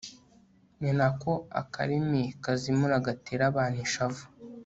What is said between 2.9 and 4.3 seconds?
gatera abantu ishavu